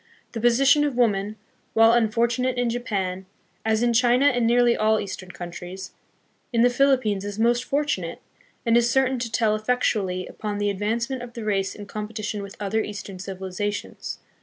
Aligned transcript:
The 0.31 0.41
position 0.41 0.83
of 0.83 0.97
woman, 0.97 1.35
while 1.75 1.91
unfortunate 1.91 2.57
in 2.57 2.71
Japan, 2.71 3.27
as 3.63 3.83
in 3.83 3.93
China 3.93 4.25
and 4.25 4.47
nearly 4.47 4.75
all 4.75 4.99
eastern 4.99 5.29
countries, 5.29 5.91
in 6.51 6.61
the 6.63 6.71
Philippines 6.71 7.23
is 7.23 7.37
most 7.37 7.63
fortunate, 7.63 8.19
and 8.65 8.75
is 8.75 8.89
certain 8.89 9.19
to 9.19 9.31
tell 9.31 9.55
effectually 9.55 10.25
upon 10.25 10.57
the 10.57 10.71
advancement 10.71 11.21
of 11.21 11.33
the 11.33 11.43
race 11.45 11.75
in 11.75 11.85
competi 11.85 12.23
tion 12.23 12.41
with 12.41 12.57
other 12.59 12.81
eastern 12.81 13.19
civilizations. 13.19 14.17